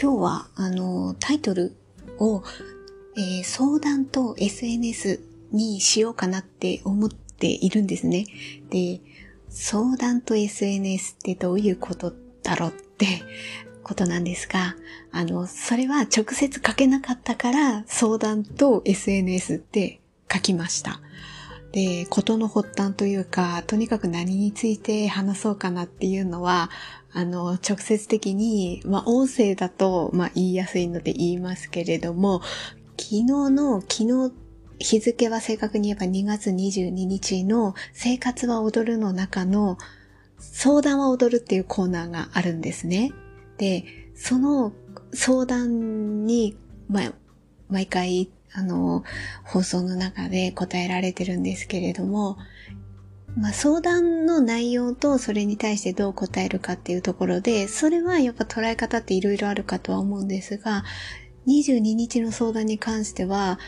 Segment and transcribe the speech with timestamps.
[0.00, 1.74] 今日は、あの、タイトル
[2.20, 2.44] を、
[3.16, 5.20] えー、相談と SNS
[5.50, 8.26] にしようかなって思っているんですね。
[8.70, 9.00] で、
[9.48, 12.12] 相談と SNS ってどういうこと
[12.44, 13.06] だろうって
[13.82, 14.76] ことなんですが、
[15.10, 20.00] あの、それは直接書けなかったから相談と SNS って
[20.32, 21.00] 書きました。
[21.72, 26.70] で、ことの発端というか、とにかく何について話そうかなっていうのは、
[27.12, 32.42] あの、直接的に、まあ、音声だと、まあ、言いやすいので言いますけれども、
[32.98, 34.32] 昨日の、昨日、
[34.78, 39.76] 日付は正確に言えば2月22日の生活は踊るの中の
[40.38, 43.12] 相談は踊るっていうコーナーがあるんですね。
[43.56, 44.72] で、その
[45.12, 46.56] 相談に、
[46.88, 47.12] まあ、
[47.68, 49.04] 毎回あの、
[49.44, 52.38] 放送の中で答えられてるんですけれども、
[53.40, 60.84] まあ、相談の内容とそれに対してどう答えるかっていうところで、それはやっぱ捉え方って色々あるかとは思うんですが、
[61.46, 63.58] 22日の相談に関しては、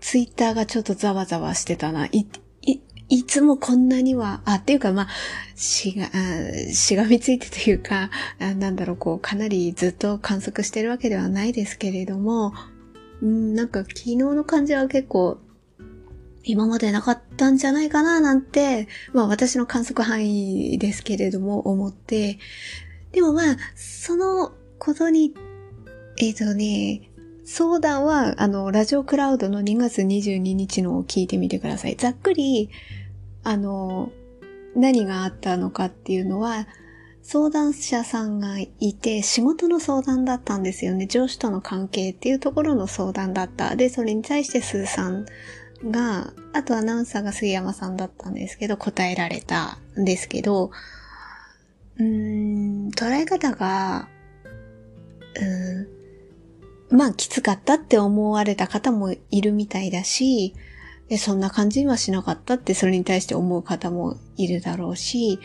[0.00, 2.06] ツイッターがちょっとざわざわしてたな。
[2.06, 2.26] い、
[2.62, 2.80] い、
[3.10, 5.08] いつもこんなには、あ、っていうかまあ、
[5.54, 6.08] しが、
[6.72, 12.54] しがみついてというか、なんだろう、こう、かなりずっと観測してるわけではないですけれども、
[13.20, 15.38] うん、なんか昨日の感じは結構
[16.44, 22.38] 今までなかったんじゃないかななんて、まあ私の観測範囲ですけれども思って、
[23.12, 25.34] でもまあ、そのことに、
[26.18, 27.10] えっ、ー、とね、
[27.44, 31.96] 相談は、あの、ラジオクラウドの2月22日のを聞いてみてください。
[31.96, 32.70] ざっくり、
[33.42, 34.12] あの、
[34.76, 36.68] 何があったのかっていうのは、
[37.22, 41.06] 相談者さんがいて、仕事の相談だったんですよね。
[41.06, 43.76] 上司との関係っていうところの相談だった。
[43.76, 45.26] で、それに対してスーさん
[45.88, 50.70] が、あとアナウンサーが杉山さんだったんですけど、答えられたんですけど、
[51.98, 54.08] うーん、捉え方が、
[56.90, 60.54] うん、まあきつかったって思われた方もいるみたいだし、
[61.18, 65.40] そんな感じにはしなかったってそれに対して思う方もいるだろうし、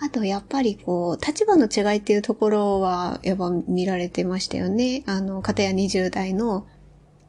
[0.00, 5.02] あとやっぱりこう、立場の違いっていうところはやっぱ見られてましたよね。
[5.06, 6.66] あの、片や20代の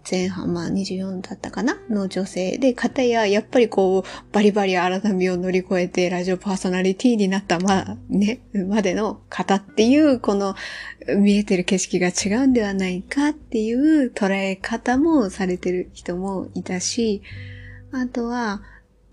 [0.10, 1.78] 前半、まあ24だったかな？
[1.90, 10.56] の女性で、片ややっぱりこう、バリバリ改めを乗り越えてラジオパーソナリティになったまあね、までの方っていう、この
[11.18, 17.22] 見えてる景色が違うんではないかっていう捉え方もされてる人もいたし、
[17.92, 18.62] あとは、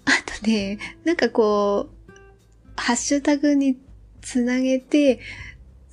[0.05, 0.11] あ
[0.41, 2.13] とね、なんかこう、
[2.77, 3.77] ハッシュタグに
[4.23, 5.21] つなげて、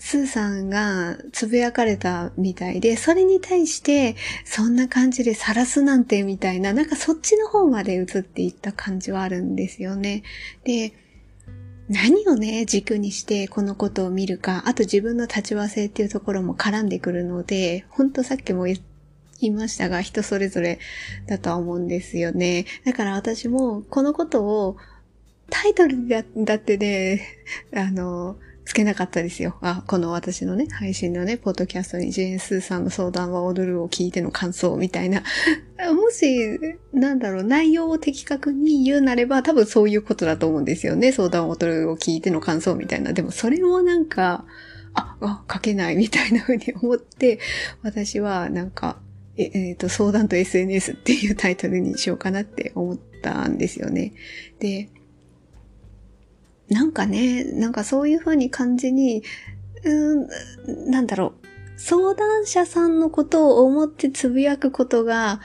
[0.05, 10.21] スーさんがつぶやかれたみたいで、それに対して、そんな感じで晒すなんてみたいな、なんかそっちの方まで映っていった感じはあるんですよね。
[10.63, 10.93] で、
[11.89, 18.77] 何をね、軸にしてこのことを見るか、あと自分の立場性っていうところも絡んでくるので、ほんとさっきも言
[19.39, 20.77] いましたが、人それぞれ
[21.25, 22.67] だとは思うんですよね。
[22.85, 24.77] だから私もこのことを
[25.49, 27.23] タイトルだだってね、
[27.73, 29.57] あの、つけなかったですよ。
[29.61, 35.21] あ、この私のね、配信のね、ポッドキャストにジェーン・スーさんの相談は踊るを聞いての感想みたいな。
[35.93, 36.59] もし、
[36.91, 41.11] なんだろう、内容を的確に言うなれば多分そういうことだと思うんですよね。
[41.11, 43.13] 相談を踊るを聞いての感想みたいな。
[43.13, 44.45] でもそれもなんか、
[44.95, 47.39] あ、書けないみたいな風に思って、
[47.83, 48.99] 私はなんか、
[49.37, 54.13] ええー、と、相談と SNS っていうタイトルにしようかなって思ったんですよね。
[54.59, 54.89] で、
[56.69, 59.23] なんかね、なんかそういう風に感じに、
[59.83, 60.27] うん、
[60.89, 65.41] なんだろう、相談者さんのことを思ってつぶやくことが、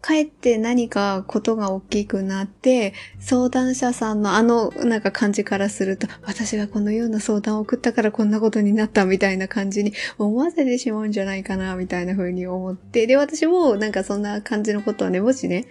[0.00, 15.66] かえって何かことが大きくなって、相談者さんのあのなんか感じからすると、私がこのような相談を送ったからこんなことになったみたいな感じに思わせてしまうんじゃないかな、みたいな風に思って、で、私もなんかそんな感じのことをね、もしね、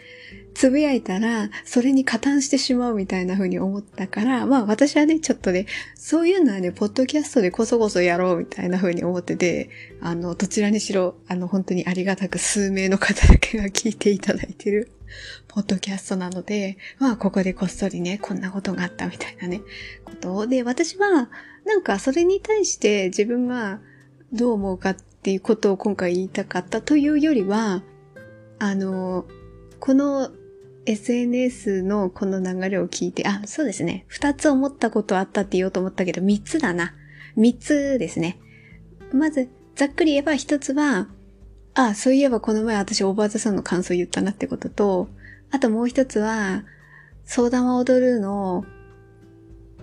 [0.53, 5.66] つぶやいたら、それに加担してしまうみたいな風に思ったから、まあ私はね、ちょっとね、
[5.96, 9.70] そういうのはね、ポッドキャストでこそこそやろうみたいな風に思ってて、
[10.02, 14.91] あの、どちらにしろ、あの、本当にありがたく数名の方だけが聞いていただいてる、
[15.47, 19.61] ポッドキャストなので、まあここでこっそりね、こんなことがあったみたいなね、
[20.05, 20.47] ことを。
[20.47, 21.29] で、私は、
[21.66, 23.79] なんかそれに対して自分が
[24.34, 27.84] どう思うかっていうことを今回言いたかったというよりは、
[28.59, 29.26] あの、
[29.79, 30.31] この
[30.85, 34.05] SNS のこの流れを聞いて、あ、そうですね。
[34.07, 36.93] 二つ思ったことあったって言おうと思ったけど、三つだな。
[37.35, 38.39] 三つですね。
[39.13, 41.07] まず、ざっくり言えば一つは、
[41.73, 45.09] あ、そういえばこの前私オーバーザさんの感想言ったなってことと、
[45.51, 46.63] あともう一つは、
[47.25, 48.66] 相談は踊るの、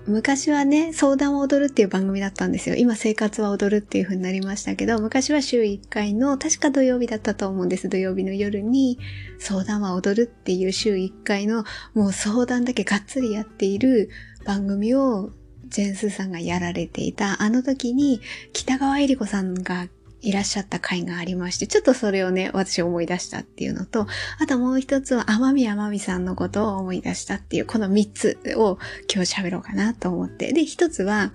[0.09, 2.77] 昔はね、相談を踊るっていう番組だったんですよ。
[2.77, 7.91] 今、生活は踊るっていう風になりましたけど、昔は週1回の、確か土曜日だったと思うんです。
[7.91, 8.99] 土曜日の夜に、
[9.39, 11.65] 相談は踊るっていう週1回の、
[11.95, 14.09] もう相談だけがっつりやっている
[14.47, 15.31] 番組を、
[15.67, 18.23] ジェンスさんがやられていた、あの時に、
[18.55, 19.89] 北川恵理子さんが
[20.21, 24.07] いらっしゃった回がありまして、ちょっとそれをね、私思い出したっていうのと、
[24.41, 28.79] あともう一つは、天宮天美さんのことを思い出したっていう、この三つを
[29.13, 30.53] 今日喋ろうかなと思って。
[30.53, 31.33] で、一つは、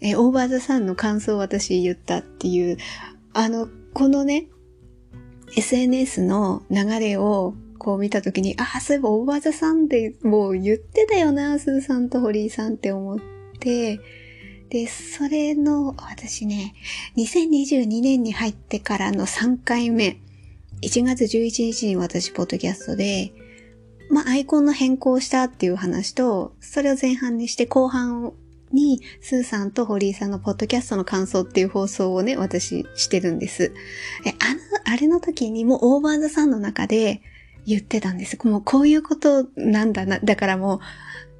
[0.00, 2.76] えオーバーザさんの感想を私言ったっていう、
[3.32, 4.48] あの、このね、
[5.56, 13.18] SNS の流れをこう見たときに、ああ、そういえばオーバーザさんでもう言ってたよな、スーさんと堀井さんって思っ
[13.58, 14.00] て、
[14.72, 16.72] で、それの、私ね、
[17.18, 20.18] 2022年に入ってからの3回目、
[20.80, 23.34] 1月11日に私、ポッドキャストで、
[24.08, 28.32] まあ、アイコンの変更したっていう話と、それを前半にして後半
[28.72, 33.74] に、スーさんと堀井さんのポッドキャストの感想っていう放送をね、私してるんです。
[34.24, 37.20] え、あの、あれの時にもオーバーザさんの中で
[37.66, 38.38] 言ってたんです。
[38.46, 40.18] もうこういうことなんだな。
[40.20, 40.80] だからもう、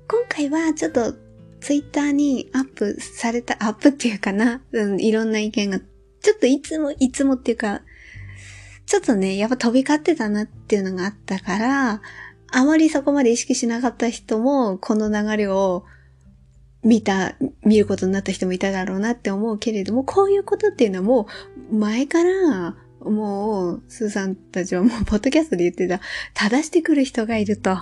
[0.06, 1.14] 今回はちょっと
[1.62, 7.82] ツイッターにアップされた、アップっていうかな、うん、いろんな意見が、ちょっといつも、いつもっていうか、
[8.84, 12.02] ちょっとね、やっぱ飛び交ってたなっていうのがあったから、
[12.50, 15.84] あまりそこまで意識しなかった人も、この流れを
[16.82, 21.28] 見た、見ることになった人もいただろうなって思うけれども、こういうことっていうのはも
[21.70, 26.00] う、前から、もう、スーさんたちはもう、ポッドキャストで言ってた、
[26.34, 27.78] 正してくる人がいると。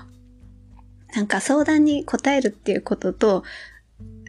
[1.14, 3.44] なんか相談に答えるっていうことと、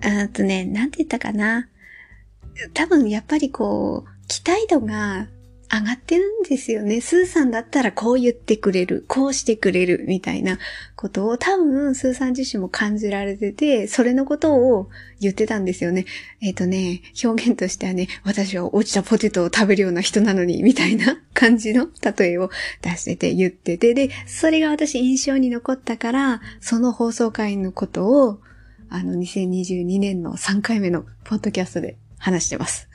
[0.02, 1.68] あとね、なんて言ったかな。
[2.74, 5.28] 多分やっぱりこう、期待度が
[5.74, 7.00] 上がってるんですよね。
[7.00, 10.60] スーさんだったらこう言ってくれる、こうしてくれる、みたいな
[10.98, 14.90] ことを多分スーさん自身も感じられてて、それのことを
[15.22, 16.06] 言ってたんですよね。
[16.42, 22.50] えっ、ー、とね、表現としてはね、私は落ちたポテトを食べるような人なのに、みたいな感じの例えを
[22.82, 28.42] 出してて言ってて、で、それが私印象に残ったから、その放送回のことを、
[28.90, 32.90] あの、2022年の3回目のポッドキャストで話してます。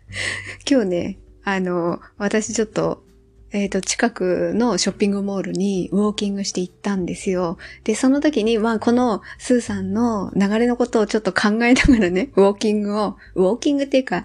[0.66, 3.04] 今日ね、あの、私ちょっと、
[3.52, 7.56] えっ、ー、と、近くのショッピングモールにウォーキングして行ったんですよ。
[7.84, 14.24] で、その時に、まあ、このスーさんの流れのことをちょっと考えながらね、ウォーキングを、ウォーキングっていうか、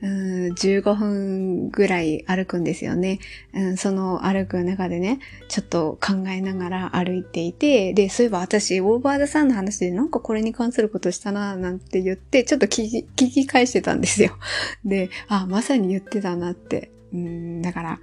[0.00, 3.18] うん15分ぐらい歩くんですよね、
[3.52, 3.76] うん。
[3.76, 5.18] その歩く中でね、
[5.48, 14.36] ちょっと考えながら歩いていて、で、そういえば私、オーバーダさんの話でなんかこれに関することしたな、なんて言って、ちょっと聞き、聞き返してたんですよ。
[14.84, 16.90] で、あ、まさに言ってたなって。
[17.12, 18.00] うん、だから、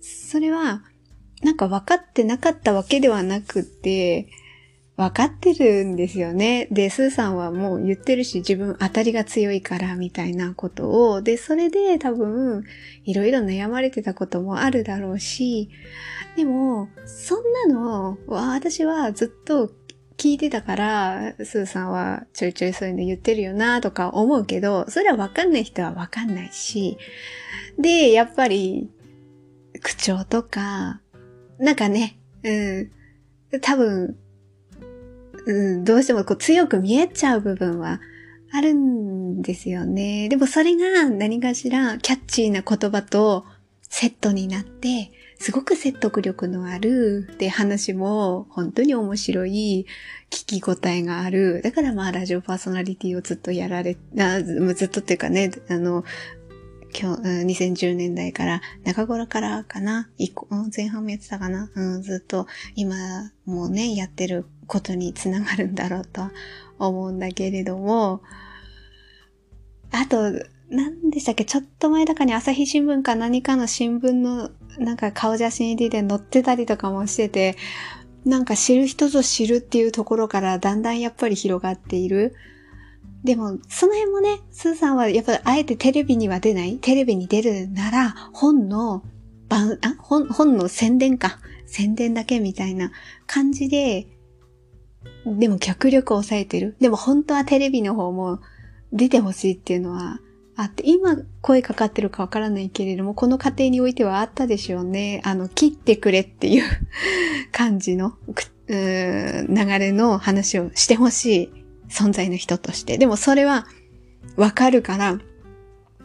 [0.00, 0.84] それは、
[1.42, 4.28] なんか分かってなかったわけではなくて、
[4.96, 6.68] 分かってるんですよね。
[6.70, 12.64] で、スーさんはもう言ってるし、自分当たりが強いからみたいなことを、で、それで多分、
[13.04, 15.70] いろいろ悩まれてたこともあるだろうし、
[16.36, 19.70] でも、そんなの私はずっと
[20.18, 26.98] 聞いてたから、スーさんはちょいちょいそういうの言ってるよなとか思うけど、それはわかんない人はわかんないし、
[27.78, 28.90] で、やっぱり、
[29.82, 31.00] 口調とか、
[31.58, 34.16] なんかね、うん、多分、
[35.46, 38.00] うん、どうしてもこう強く見えちゃう部分は
[38.52, 40.28] あるんですよね。
[40.28, 43.44] でもそれが何かしらキャッチーな言葉と
[43.82, 49.86] セットになって、すごく説得力のある、で、話も本当に面白い、
[50.30, 51.60] 聞き応えがある。
[51.62, 56.04] だからまあ、ラジオパーソナリティをずっとやられ、あずっとっていうかね、あの、
[56.98, 57.22] 今日、
[57.62, 60.08] 2010年代から、中頃からかな、
[60.74, 62.46] 前半もやってたかな、うん、ずっと
[62.76, 66.22] 今もね、やってることにつながるんだろうと
[66.78, 68.22] 思うんだけれども、
[69.90, 70.32] あと、
[70.70, 71.44] 何でしたっけ？
[71.44, 77.56] ちょっと前だかに朝日新聞か何かの新聞のなんか顔写真入りで載ってたりとかもしてて、
[78.24, 82.34] なんか知る人ぞ知るっていうところからだんだんやっぱり広がっている。
[83.22, 86.78] でも、その辺もね、スーさんはやっぱりあえてテレビには出ない？
[86.78, 89.02] テレビに出るなら、本の、
[89.50, 91.38] あ、本、本の宣伝か。
[91.66, 92.92] 宣伝だけみたいな
[93.26, 94.06] 感じで、
[95.26, 96.76] でも脚力を抑えてる。
[96.80, 98.40] でも本当はテレビの方も
[98.92, 100.20] 出てほしいっていうのは
[100.56, 105.22] あって、今声かかってるかわからないけれども、この過程においてはあったでしょうね。
[105.24, 106.64] あの、切ってくれっていう
[107.52, 108.14] 感じの、
[108.68, 108.74] 流
[109.48, 111.50] れの話をしてほしい
[111.88, 112.98] 存在の人として。
[112.98, 113.66] でもそれは
[114.36, 115.18] わかるから、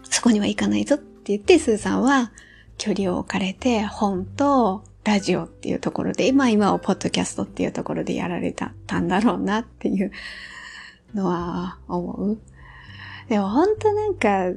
[0.03, 2.31] そこには行かないぞって言って、スーさんは
[2.77, 10.11] 距離を置かれて、本とラジオっていうところで、まあ今はポッドキャストっていうところでやられたんだろうなっていう
[11.15, 12.37] のは思う。
[13.29, 14.51] でも本当なんか、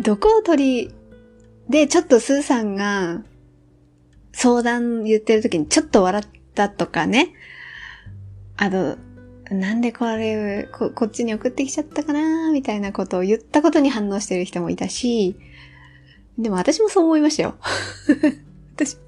[0.00, 0.94] 毒を取り、
[1.68, 3.24] で、ちょっとスーさんが
[4.32, 7.32] 相談言ってる時にちょっと笑ったとかね。
[8.56, 8.96] あと、
[9.50, 15.34] なんでこれこ、こっちに送ってきちゃったかなみたいなことを言ったことに反応してる人もいたし、
[16.38, 17.56] でも私もそう思いましたよ。
[18.76, 18.98] 私、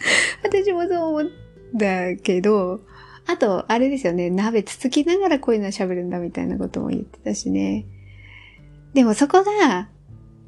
[0.42, 1.30] 私もそう思っ
[1.78, 2.80] たけど、
[3.26, 7.84] あと、あれですよね、鍋つつきながらこういうの喋るんだみたいなことも言ってたしね。
[8.94, 9.88] でもそこが、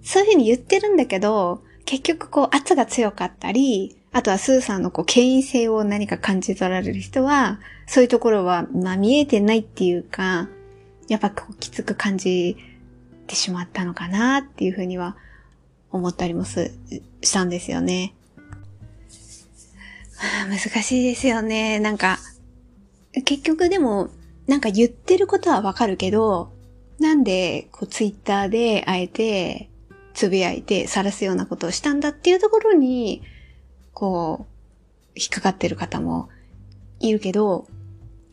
[0.02, 10.48] そういうふうに言ってるんだけど、結局こう圧が強かったり、あとはスーさんのこう権威性を何か感じ取られる人は、そういうところは、まあ見えてないっていうか、
[11.08, 12.56] やっぱこうきつく感じ
[13.26, 15.16] てしまったのかなっていうふうには
[15.90, 16.66] 思ったりも、し
[17.32, 18.14] たんですよね。
[20.48, 21.78] 難しいですよね。
[21.78, 22.18] なんか、
[23.24, 24.10] 結局でも、
[24.46, 26.52] なんか言ってることはわかるけど、
[26.98, 29.70] なんで、こう、ツイッターで、あえて、
[30.12, 33.22] つぶやいて、晒すようなことをしたんだっていうところに、
[33.94, 34.50] こう、
[35.14, 36.28] 引っかかってる方も
[36.98, 37.66] いるけど、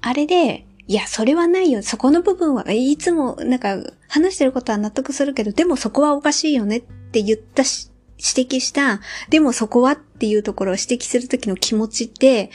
[0.01, 1.81] あれで、いや、それはないよ。
[1.83, 3.77] そこの部分は、いつも、なんか、
[4.07, 12.49] 話してることは納得するけど、でもそこはおかしいよねって言ったし、指摘した、でもそこはっていうところを指摘するときの気持ちって、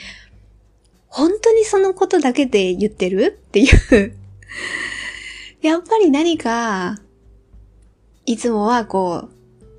[1.07, 4.15] 本当にそのことだけで言ってるっていう。
[5.61, 6.99] やっぱり何か、
[8.25, 9.29] いつもはこ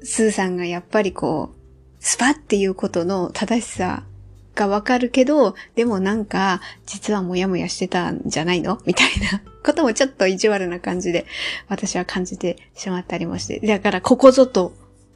[0.03, 1.65] う、スーさんがやっぱりこう、
[2.01, 4.05] スパっていうことの正しさ
[4.55, 8.81] がわかるけど、でもなんか、実はもやもやしてたんじゃないの？
[8.87, 9.43] みたいな。
[9.65, 11.27] こともちょっと意地悪な感じで、
[11.69, 13.61] 私は感じてしまったりもして。
[13.61, 14.75] だから、ここぞと、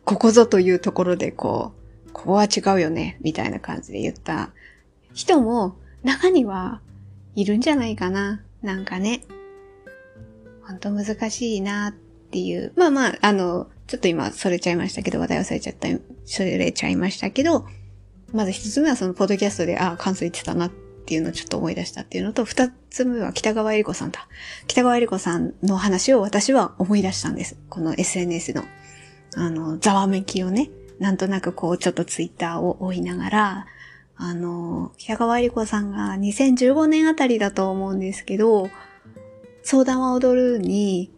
[0.09, 1.75] ここぞというところで、こ
[2.07, 4.53] う、ここは違うよね、みたいな感じで言った
[5.13, 6.81] 人も、中には
[7.35, 8.41] いるんじゃないかな。
[8.63, 9.21] なんかね。
[10.67, 12.73] ほんと難しいなっていう。
[12.75, 15.89] まあまあ、あの、ちょっと今、それちゃいましたけど、話題忘れちゃった、
[16.25, 17.67] それちゃいましたけど、
[18.33, 20.71] まず一つ目はそのポッドキャストで、ああ、関数言ってたなっ
[21.05, 24.27] ていうのをちょっと思い出したっていうのと、二つ目は北川恵理子さんだ。
[24.69, 27.59] 北川恵理子さんの話を私は思い出したんです。
[27.69, 28.65] この SNS の、
[29.37, 33.67] あの、ざわめきをね、なんとなくこう、ちょっとツイッターを追いながら、
[34.17, 38.69] あの、北川恵理子さんが2015年あたりだと思うんですけど、
[39.63, 41.13] 相談は踊るに、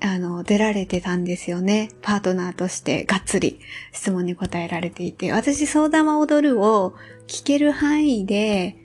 [0.00, 1.90] あの、出られてたんですよね。
[2.02, 3.60] パートナーとしてがっつり
[3.92, 5.30] 質問に答えられていて。
[5.30, 6.94] 私、相談は踊るを
[7.28, 8.76] 聞ける範囲で、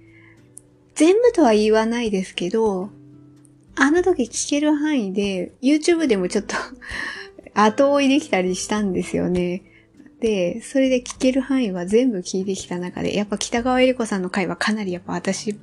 [0.93, 2.89] 全部とは言わないですけど、
[3.75, 6.55] あの時聞ける範囲で、YouTube でもちょっと
[7.63, 9.63] 後追いできたりしたんですよね。
[10.19, 15.57] で、それで聞ける範囲は全部聞いてきた中で、やっぱ北川恵理子さんの回はかなりやっぱ私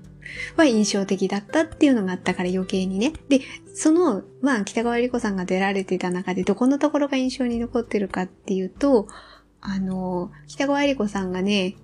[0.57, 3.13] は印象的だったっていうのがあったから余計にね。
[3.29, 3.41] で、
[3.75, 9.09] その、まあ、北川里子さんが出られてた中でどこのところが印象に残ってるかっていうと、
[9.61, 11.77] あの、北川里子さんがね、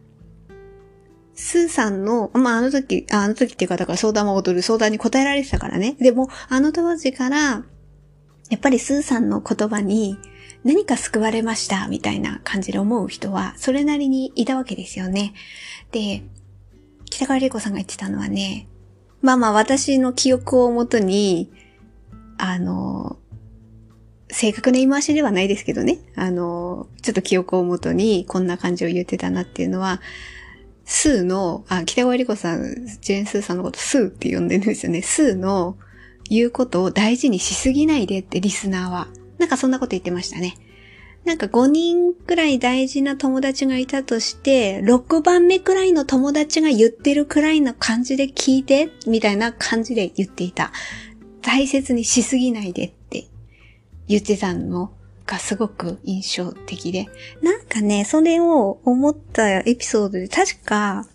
[1.35, 5.97] スーさんの、まあ、あの時、あの時っていうか、だから相談を踊る相談に答えられてたからね。
[5.99, 7.65] でも、あの当時から、
[8.51, 10.19] やっぱりスーさんの言葉に
[10.65, 15.33] 何か救われました、みたいな感じで思う人は、それなりにいたわけですよね。
[15.93, 16.23] で、
[17.07, 18.69] 北川玲子さんが言ってたのはね、
[19.23, 21.51] まあまあ私の記憶をもとに、
[22.37, 23.19] あの、
[24.29, 30.01] 正確な言い回しではないですけどね、あの、ちょっと記憶をもとにこんな感じを言ってたなっていうのは、
[30.85, 35.03] スーの、あ、北川里子さん、ジェーン・スーさんのことスーって呼んでるんですよね。
[35.03, 35.77] スーの
[36.31, 39.09] 言うことを大事にしすぎないでってリスナーは。
[39.39, 40.57] なんかそんなこと言ってましたね。
[41.25, 50.73] なんか5人くらい大事な友達がいたとして、6番目くらいの友達が言ってるくらいの感じで聞いて、みたいな感じで言っていた。
[51.43, 53.27] 大切にしすぎないでって
[54.07, 54.93] 言ってたの
[55.27, 57.09] がすごく印象的で。
[57.43, 61.07] なんかね、それを思ったエピソードで確か、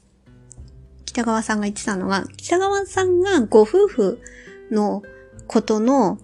[1.05, 4.19] 北川さんが言ってたのが、北川さんがご夫婦
[4.71, 5.03] の
[5.47, 6.17] ことの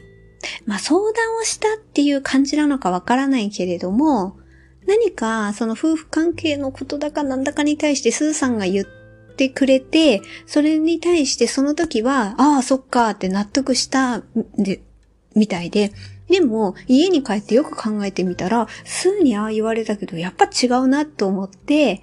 [0.66, 4.38] まあ相談をしたっていう感じなのかわからないけれども、
[4.88, 8.86] 何かその夫婦関係のことだかなんだかに対してスーさんが言っ
[9.38, 14.24] てくれて、それに対してその時は、ああ、そっかって納得した
[14.58, 14.82] で、
[15.36, 15.92] みたいで、
[16.30, 22.02] でも、家に帰ってよく考えてみたら、スーにああ言われたけど、やっぱ違うなと思って、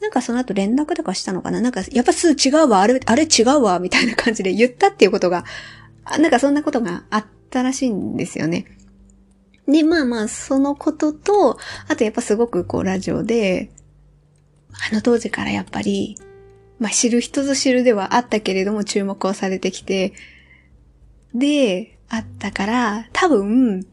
[0.00, 1.60] なんかその後連絡とかしたのかな？
[1.60, 5.44] なんか、やっぱスー違うわ、あれ、あれ違うわ、みたいな感じで言ったっていうことが、
[6.18, 8.66] なんかそんなことがあったらしいんですよね。
[9.66, 13.70] で、まあまあ、そのことと、あとやっぱすごくこうラジオで、
[14.90, 16.16] あの当時からやっぱり、
[16.78, 20.14] まあ知る人ぞ知るではあったけれども注目をされてきて、
[21.34, 23.86] であったから、多分、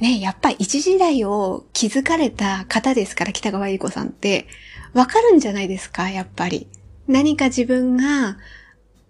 [0.00, 4.46] ね、やっぱ一時代を築かれた方ですから、北川由子さんって、
[4.94, 6.68] わかるんじゃないですか、やっぱり。
[7.06, 8.38] 何か自分が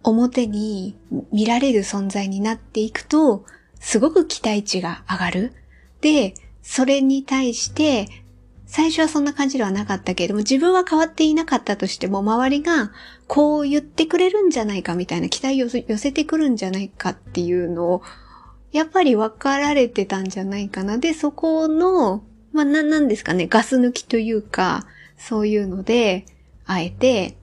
[0.04, 0.96] 表に
[1.32, 3.44] 見られる存在になっていくと、
[3.80, 5.52] すごく期待値が上がる。
[6.00, 8.06] で、それに対して、
[8.66, 12.92] 最初はそんな感じではなかったけれども、自分は変わっていなかったとしても、周りが
[13.26, 18.02] こう言ってくれるんじゃないかみたいな期待を寄せてくるんじゃないかっていうのを、
[18.72, 20.98] やっぱり分かられてたんじゃないかな。
[20.98, 26.26] で、そこの、まあ、な、なんですかね、ガス抜きというか、そういうので、
[26.66, 27.36] あえて、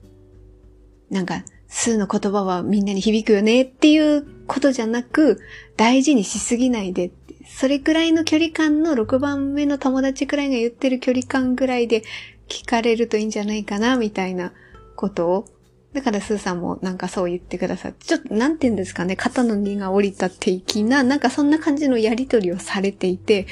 [1.10, 1.42] なんか、
[1.74, 5.40] 数の言葉はみんなに響くよねっていうことじゃなく、
[5.76, 7.10] 大事にしすぎないで
[7.48, 12.02] それくらいの距離感の6番目の友達くらいが言ってる距離感ぐらいで
[12.48, 14.52] 聞かれるといいんじゃないかな、みたいな
[14.96, 15.44] ことを。
[15.92, 23.46] だからスーさんもなんかそう言ってくださって、ちょっとなんて言うんですかね、肩の荷が降りた的な、なんかそんな感じのやりとりをされていて、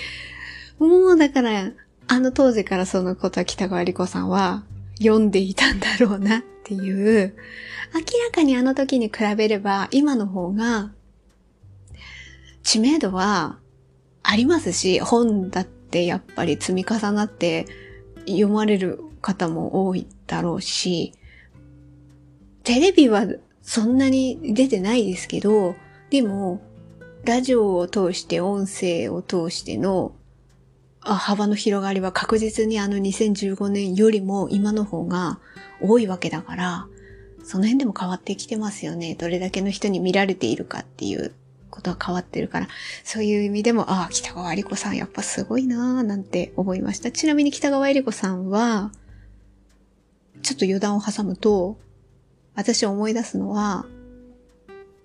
[0.78, 1.70] もうだから、
[2.08, 4.64] あの当時からそのことは北川理子さんは
[5.00, 7.34] 読んでいたんだろうなっていう、
[7.94, 10.92] 明らかにあの時に比べれば今の方が
[12.62, 13.58] 知名度は
[14.22, 17.66] ありますし、本だってやっぱり積み重なって
[18.26, 21.12] 読まれる方も多いだろうし、
[22.62, 23.26] テレビは
[23.62, 25.74] そんなに出てないですけど、
[26.10, 26.60] でも、
[27.24, 30.12] ラジオを通して音声を通しての
[31.00, 35.38] 幅の広がりは確実にあの2015年よりも今の方が
[35.80, 36.86] 多いわけだから、
[37.42, 39.14] その辺でも変わってきてますよね。
[39.14, 41.34] どれだけの人に見られているかっていう
[41.70, 42.68] ことは変わってるから、
[43.02, 47.10] そういう意味でも、ああ、北川理子さんやっぱすごいなぁなんて思いました。
[47.10, 48.92] ちなみに北川理子さんは、
[50.42, 51.78] ちょっと余談を挟むと、
[52.54, 53.86] 私思い出すのは、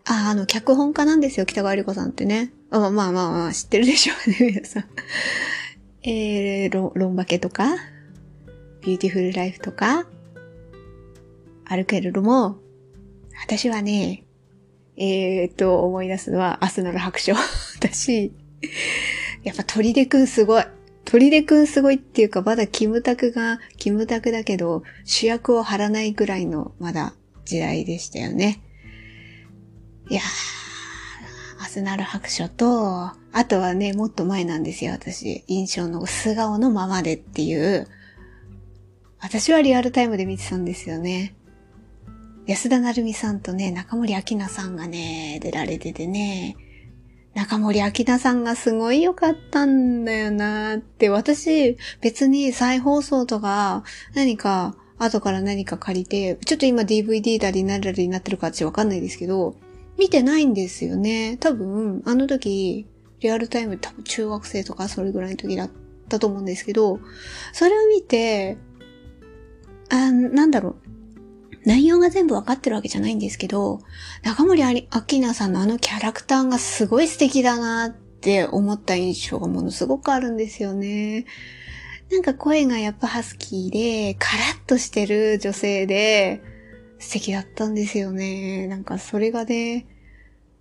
[0.05, 2.51] あ、あの、脚本家なんですよ、北川悦吏子さんってね。
[2.69, 4.85] あまあまあまあ、知ってるでしょうね、皆さん。
[6.07, 7.77] えー、ロロンバケとか、
[8.81, 10.05] ビューティフルライフとか、
[11.65, 12.59] あるけれども、
[13.43, 14.23] 私はね、
[14.97, 17.33] えー、っと、思い出すのは、あすなろ白書
[17.81, 18.31] だし、
[19.43, 20.63] やっぱ取手くんすごい。
[21.05, 27.15] 取手くんすごいっていうか、まだキムタクが、キムタクだけど、主役を張らないぐらいの、まだ
[27.45, 28.61] 時代でしたよね。
[30.11, 35.43] いやー、アスナル白書と、あとはね、もっと前なんですよ、私。
[35.47, 37.85] 印象の素顔のままでっていう、
[39.19, 41.35] 私はリアルタイムで見てたんですよね。
[42.47, 46.55] 安田成美さんとね、中森明菜さんがね、出られててね、
[47.33, 59.57] 中森明菜さんがすごい良かったんだよなって、私別に再放送とか何か後から何か借りて、ちょっと今 DVD だり何だりになってるか私わかんないですけど、
[59.99, 61.35] 見てないんですよね。
[61.35, 62.87] 多分、あの時、
[63.19, 65.71] リアルタイム多分中学生とかそれぐらいの時だっ
[66.09, 66.99] たと思うんですけど、
[67.53, 68.57] それを見て、
[69.89, 70.75] あ、なんだろう。
[71.65, 73.79] 内容が全部わかってるわけじゃないんですけど、
[74.23, 81.25] 中森明菜さんのあのキャラクターがすごい素敵だなって思った印象がものすごくあるんですよね。
[82.11, 86.43] なんか声がやっぱハスキーで、カラッとしてる女性で、
[86.99, 88.67] 素敵だったんですよね。
[88.67, 89.87] なんかそれがね、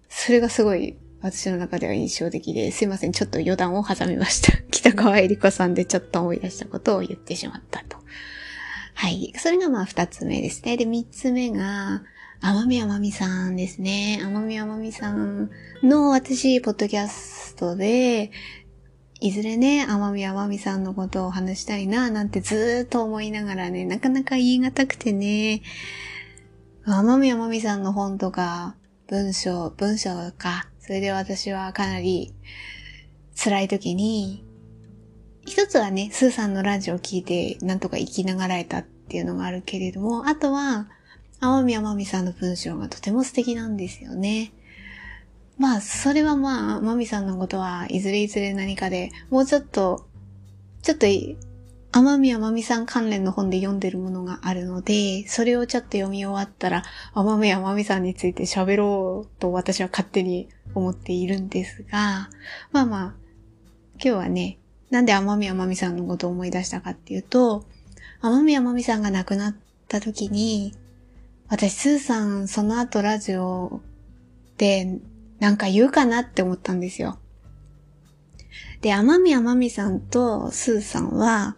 [0.09, 4.59] それがすごい私の中では印象的で、すいません、ちょっと余談を挟みました。
[4.71, 7.97] 北川恵理子さんでちょっと思い出したことを言ってしまったと。
[8.93, 9.33] はい。
[9.39, 10.77] それがまあ二つ目ですね。
[10.77, 12.03] で、三つ目が、
[12.43, 14.21] 甘み甘みさんですね。
[14.23, 15.49] 甘み甘みさん
[15.83, 18.31] の私、ポッドキャストで、
[19.21, 25.63] いずれね、甘み甘みさんのことを話したいな、なんてずーっと思いながらね、なかなか言い難くてね、
[26.85, 28.77] 甘み甘みさんの本とか、
[29.09, 32.35] 文章、文章か、それで私はかなり
[33.43, 34.45] 辛い時に、
[35.47, 40.89] 一つはね、スーさんのラジオを聞いて、なんとか生きながらえたっていうのがあるけれども、あとは、
[41.41, 44.53] 青宮まみさんの文章がとても素敵なんですよね。
[45.57, 50.07] まあ、それはまあ、まみさんのことはいずれいずれ何かで、もうちょっと、
[50.83, 51.07] ちょっと、
[51.95, 56.83] 天宮まみさん関連の本で読んでるものがあるので、それをちょっと読み終わったら、
[57.15, 62.31] 天宮まみさんについて喋ろうと私は勝手に思っているんですが、
[62.73, 63.15] まあまあ、
[63.93, 64.59] 今日はね、
[64.91, 67.65] なんで天宮まみさんのことを思い出したかっていうと、
[68.21, 70.75] 天宮まみさんが亡くなった時に、
[71.47, 73.83] 私、スーさん、その後ラジオ
[74.59, 74.99] で
[75.39, 77.21] なんか言うかなって思ったんですよ。
[78.81, 81.57] で、天宮まみさんとスーさんは、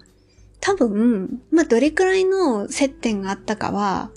[0.60, 4.10] 多分、まあ、どれくらいの接点があったかは、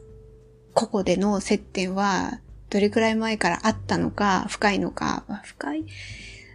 [0.74, 5.86] ここでの接点はどれくらい前からあったのか、深いのか、深い、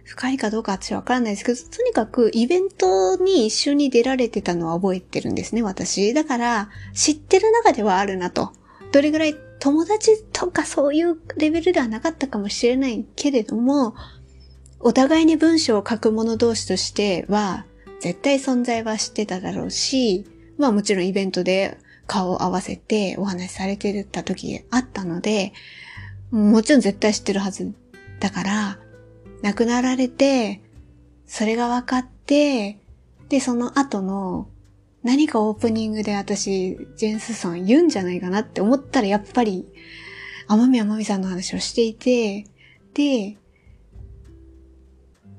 [0.05, 6.13] 深いかどうか私わからないですけど、とにかくイベントに一緒に出られてたのは覚えてるんですね、私。
[6.13, 8.51] だから、知ってる中ではあるなと。
[8.91, 13.93] どれぐらい友達とかそういうレベルではなかったかもしれないけれども、
[14.79, 17.65] お互いに文章を書く者同士としては、
[17.99, 20.25] 絶対存在は知ってただろうし、
[20.57, 21.77] まあもちろんイベントで
[22.07, 25.53] 顔を合わせてお話しされてた時あったので、
[26.31, 27.73] もちろん絶対知ってるはず
[28.19, 28.79] だから、
[29.41, 30.61] 亡くなられて、
[31.25, 32.79] それが分かって、
[33.29, 34.47] で、その後の
[35.03, 39.65] 何かオープニングで私、ジェンスさん言うんじゃないかなって思ったらやっぱり、
[40.47, 42.45] 天宮まみさんの話をしていて、
[42.93, 43.37] で、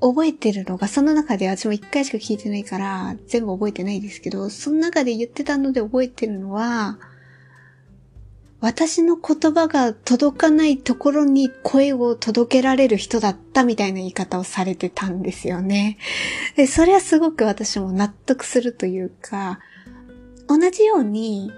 [0.00, 6.98] 覚えてるのが、その中で私も一回しか聞いてないから、全部覚えてないですけど、その中で言ってたので覚えてるのは、
[8.60, 15.98] 私の言葉が届かないところに声を届けられる人だったみたいな言い方をされてたんですよね。
[16.56, 19.60] で、それはすごく私も納得するというか、
[20.48, 21.50] 同じように、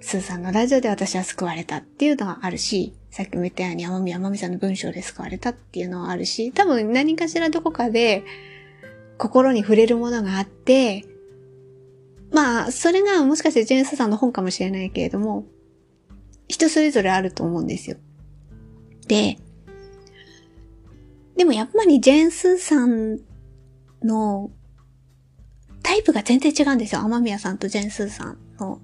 [0.00, 8.24] スーさんのラジオで私は救われたっていうのはあるし、さっきも言ったように、天宮まみさんの文章で救われたっていうのはあるし、多分何かしらどこかで
[9.16, 11.04] 心に触れるものがあって、
[12.32, 15.46] まあ、それがもしかしてジェンスさんの本かもしれないけれども、
[16.46, 17.96] 人それぞれあると思うんですよ。
[19.06, 19.38] で、
[21.36, 23.20] でもやっぱりジェンスさん
[24.02, 24.50] の
[25.82, 27.00] タイプが全然違うんですよ。
[27.02, 28.80] 天宮さんとジェンスさんの。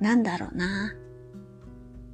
[0.00, 0.94] なんだろうな。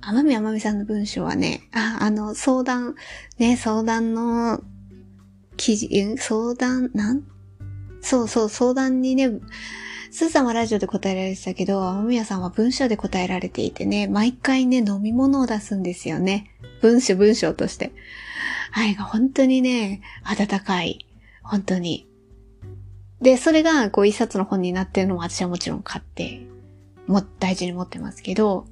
[0.02, 2.94] 天宮まみさんの文章はね、あ、あの、相談、
[3.38, 4.62] ね、相談の
[5.56, 7.22] 記事、相談、なん？
[8.00, 9.30] そうそう、相談にね、
[10.10, 16.50] スーさんはラジオで答えられてたけど、天宮さんは文章で答えられていてね、毎回ね、飲み物を出すんですよね。
[16.80, 17.92] 文章、文章として。
[18.72, 21.06] あれが本当にね、温かい。
[21.42, 22.08] 本当に。
[23.20, 26.46] で、それが、こう、一冊の本になってるのも私はもちろん買って、
[27.06, 28.66] も、大事に持ってますけど、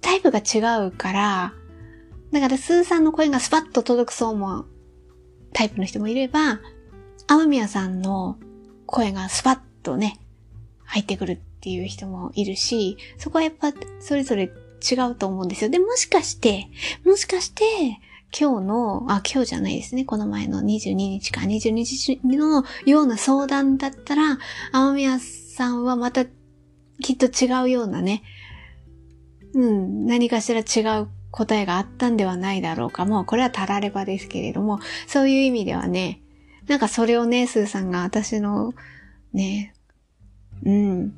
[0.00, 1.54] タイプが違うから、
[2.32, 4.66] だからスーさんの声がスパッと届くそうも
[5.52, 6.60] タイプの人もいれば、
[7.26, 8.38] 天宮さんの
[8.86, 10.20] 声がスパッとね、
[10.84, 15.70] 入ってくるっていう人もいるし、そこはやっぱそれぞれ違うと思うんですよ。
[15.70, 16.68] で、もしかして、
[17.04, 17.64] もしかして、
[18.38, 20.04] 今日の、あ、今日じゃないですね。
[20.04, 24.38] この前の22日か22日のような相談だったら、
[24.72, 26.24] 天宮さんはまた
[27.02, 28.22] きっと違うようなね、
[29.54, 33.04] うん、何かしら違う答えがあったんではないだろうか。
[33.04, 36.20] もうこれはたらればですけれども、そういう意味ではね、
[36.66, 38.74] なんかそれをね、スーさんが私の
[39.32, 39.74] ね、
[40.64, 41.14] うん、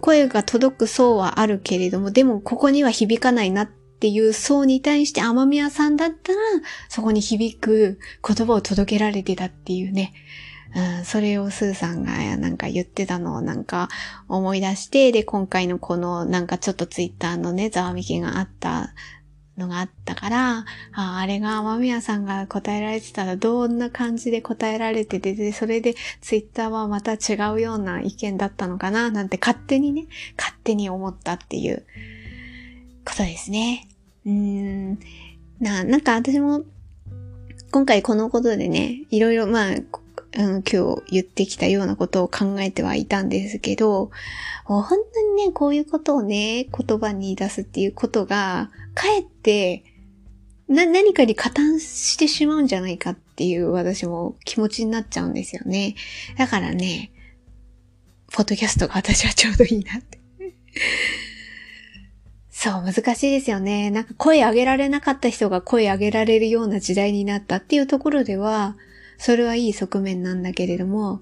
[0.00, 6.38] 声が届く層はあるけれども、でもここには響かないなっていう層に対して天宮さんだったら、
[6.88, 10.12] そこに響く言葉を届けられてたっていうね、
[10.76, 13.88] うん、それをスーさんがなんか言ってたのをなんか
[14.28, 18.92] 思い出して、で、今回のこのなんかちょっとツイッターのね、ざわめきがあった
[19.56, 20.58] のがあったから、
[20.92, 31.86] ああれが天宮さんが答えられてたらどんな感じで答えられてて、で、それでツイッターはまた違うような意見だったのかな、なんて勝手にね、勝手に思ったっていう
[33.06, 33.88] ことですね。
[34.26, 34.98] うーん。
[35.58, 36.64] な、なんか私も
[37.70, 39.74] 今回このことでね、いろいろまあ、
[40.38, 44.10] うん、今日言ってきたようなことを考えてはいたんですけど、
[44.64, 49.82] 本当にね、こういうことをね、言葉に出すっていうことが、かえって、
[50.68, 55.94] な、何かに加担してしまうんじゃないかっていう私も気持ちになっちゃうんですよね。
[56.36, 57.12] だからね、
[58.32, 60.18] ポッドキャストが私はちょうどいいなって
[62.50, 63.90] そう、難しいですよね。
[63.90, 68.76] なんか声上げられなかった人が声上げられるような時代になったっていうところでは、
[69.18, 71.20] それはいい側面なんだけれども、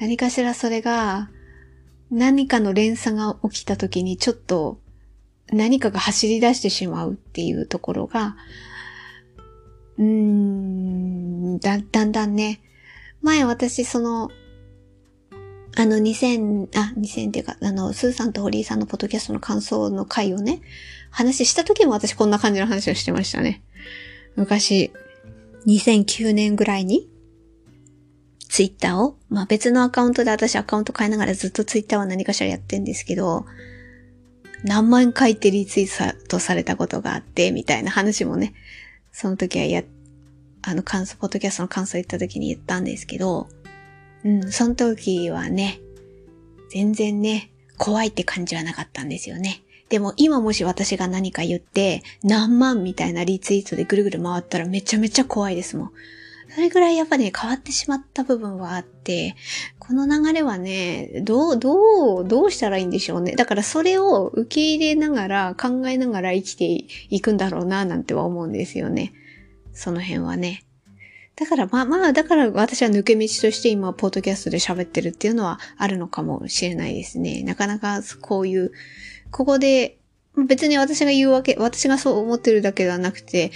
[0.00, 1.30] 何かしらそれが、
[2.10, 4.78] 何かの連鎖が起きた時にちょっと
[5.52, 8.36] 何かが走り出してしまうっていうところが、
[9.98, 12.60] うーん、だ、だんだんね、
[13.22, 14.30] 前私その、
[15.78, 20.62] あの2000、あ、2000っていうか、あの、スーさんと堀井さんのポッドキャストの感想の回をね、
[21.10, 23.62] 話した時も私こんな感じの話をしてましたね。
[24.36, 24.90] 昔、
[25.66, 27.08] 2009年ぐらいに、
[28.56, 33.44] ツイッターを、まあ別のアカウントで私アカウント変えながらずっとツイッターは何かしらやってんですけど、
[34.64, 38.54] 何万回ってリツイートされたことがあって、みたいな話もね、
[39.12, 39.82] その時はや、
[40.62, 43.46] あの感想、ポッドキャストの感想言った時に言ったんですけど、
[44.24, 45.78] うん、その時はね、
[46.70, 49.60] 全然ね、怖いって感じはなかったんですよね。
[49.90, 55.90] でも今もし私が何か言って何万みたいなリツイートでぐるぐる回ったらめちゃめちゃ怖いですもん。
[56.54, 59.36] それぐらいやっぱね、変わってしまった部分はあって、
[59.78, 63.32] この流れはね、どう、どう、どうしたらいいんでしょうね。
[63.32, 69.12] だからそれを受け入れながら、考えながら生きていくんだろうな、なんては思うんですよね。
[69.72, 70.64] その辺はね。
[71.36, 77.42] だからまあまあ、だから私は抜け道として今、ポッドキャストで喋ってるっていうのはあるのかもしれないですね。
[77.42, 78.72] なかなかこういう、
[79.30, 79.98] ここで、
[80.46, 83.52] 別に私が言うわけ、私がそう思ってるだけではなくて、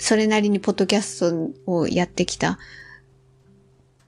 [0.00, 2.58] それなりにポッドキャストをやってきた、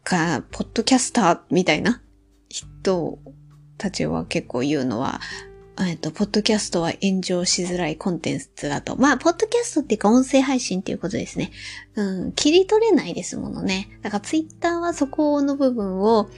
[0.02, 2.02] か、ポッドキャスターみたいな
[2.48, 3.18] 人
[3.78, 5.20] たちは結構言うのは、
[5.80, 8.96] えっと、ポッドキャストは炎上しづらいコンテンツだと。
[8.96, 11.50] まあ、ポッドキャストっていうか音声配信っていうことですね。
[11.94, 13.98] うん、切り取れないですものね。
[14.02, 16.30] だからツイッターはそこの部分を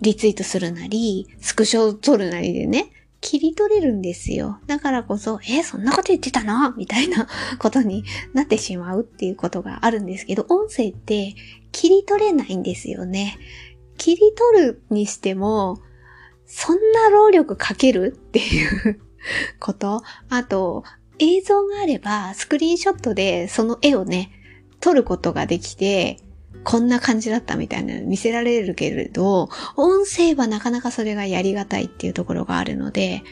[0.00, 2.90] リツイートするなり、スクショを撮るなりでね、
[3.22, 4.58] 切り取れるんですよ。
[4.66, 6.72] だからこそ、えそんなこと言ってたの？
[6.76, 7.26] みたいな
[7.58, 8.04] ことに
[8.34, 11.34] なってしまうっていうことがあるんですけど、音声って
[11.70, 13.38] 切り取れないんですよね。
[13.96, 15.78] 切り取るにしても、
[16.46, 19.00] そんな労力かけるっていう
[19.60, 20.02] こと。
[20.28, 20.82] あと、
[21.20, 24.32] 映像があれば、スクリーンショットでその絵をね、
[24.80, 26.18] 撮ることができて、
[26.64, 33.22] こんな感じだったみたいな見せられるけれど、音声はなかなかそれがやりがたいっていうところがあるので、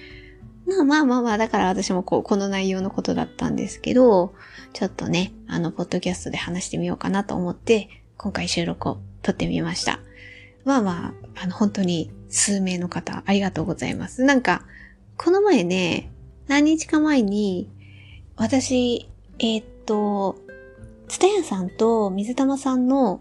[0.66, 4.34] まあまあまあまあ、だから私もこう、この内容のことだったんですけど、
[4.72, 10.00] ちょっとね、あの、ポッドキャストで話してみようかなと思って、今回収録を撮ってみました。
[10.64, 14.24] まあまあ、あの、本当に数名の方、ありがとうございます。
[14.24, 14.64] なんか、
[15.16, 16.10] この前ね、
[16.46, 17.68] 何日か前に、
[18.36, 20.38] 私、えー、っと、
[21.10, 23.20] つたやさんと水玉さんの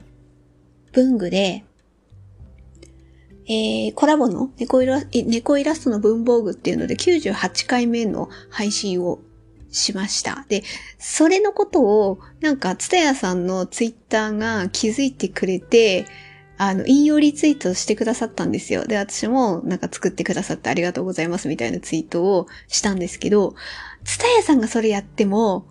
[0.93, 1.65] 文具で、
[3.47, 9.19] えー、コラボの猫イラ猫イラストの文房具っていうので98回目の配信を
[9.71, 10.45] しました。
[10.49, 10.63] で、
[10.99, 16.05] それのことを、なんか、つたやさんのツイッターが気づいてくれて、
[16.57, 18.85] あの、引用リツイートしてくださったんですよ。
[18.85, 23.53] で、私もなんか作ってくださってありがとうございますみたいなツイートをしたんですけど、
[24.03, 25.65] つたやさんがそれやっても、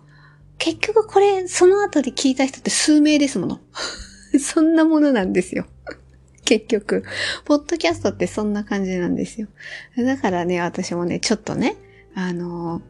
[0.59, 3.59] 結局これ、その後で聞いた人って数名ですもの。
[4.39, 5.65] そんなものなんですよ。
[6.45, 7.03] 結局。
[7.45, 9.47] ポッドキャストってそんな感じなんですよ。
[9.97, 11.77] だからね、私もね、ちょっとね、
[12.13, 12.81] あの、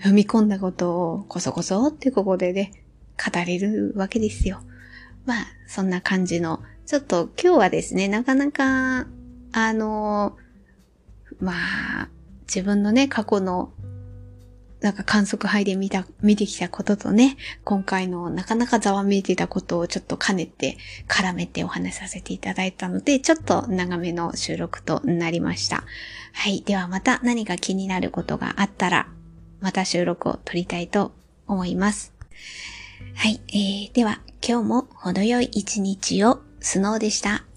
[0.00, 2.72] 踏み込んだことをこそこそってここでね、
[3.16, 4.62] 語れるわけですよ。
[5.26, 9.06] まあ、そんな感じのちょっと今日はですね、なかなか、
[9.52, 10.38] あの、
[11.38, 11.52] ま
[12.04, 12.08] あ、
[12.46, 13.74] 自分のね、過去の、
[14.80, 25.84] なんか観測杯で見た、見てきたこととね、今回のなかなかざわめいてたことをちょっと兼ねて、絡めてお話しさせていただいたので、ちょっと長めの収録となりました。
[26.32, 26.62] はい。
[26.62, 29.08] ではまた何か気になることがあったら、
[29.60, 31.12] また収録を撮りたいと
[31.48, 32.12] 思います。
[33.14, 33.40] はい。
[33.48, 37.47] えー、では、今日も程よい一日をスノーでした。